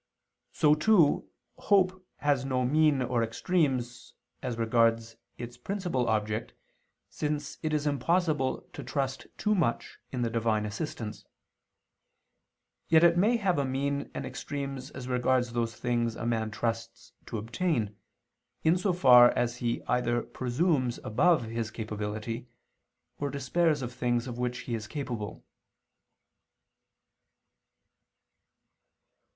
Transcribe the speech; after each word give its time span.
So 0.51 0.73
too, 0.73 1.29
hope 1.57 2.03
has 2.15 2.43
no 2.43 2.65
mean 2.65 3.03
or 3.03 3.21
extremes, 3.21 4.15
as 4.41 4.57
regards 4.57 5.15
its 5.37 5.59
principal 5.59 6.07
object, 6.07 6.53
since 7.07 7.59
it 7.61 7.71
is 7.71 7.85
impossible 7.85 8.67
to 8.73 8.83
trust 8.83 9.27
too 9.37 9.53
much 9.53 9.99
in 10.11 10.23
the 10.23 10.29
Divine 10.31 10.65
assistance; 10.65 11.23
yet 12.89 13.03
it 13.03 13.15
may 13.15 13.37
have 13.37 13.59
a 13.59 13.63
mean 13.63 14.09
and 14.15 14.25
extremes, 14.25 14.89
as 14.89 15.07
regards 15.07 15.53
those 15.53 15.75
things 15.75 16.15
a 16.15 16.25
man 16.25 16.49
trusts 16.49 17.13
to 17.27 17.37
obtain, 17.37 17.95
in 18.63 18.77
so 18.79 18.93
far 18.93 19.29
as 19.37 19.57
he 19.57 19.83
either 19.83 20.23
presumes 20.23 20.97
above 21.03 21.43
his 21.43 21.69
capability, 21.69 22.47
or 23.19 23.29
despairs 23.29 23.83
of 23.83 23.93
things 23.93 24.25
of 24.25 24.39
which 24.39 24.61
he 24.61 24.73
is 24.73 24.87
capable. 24.87 25.43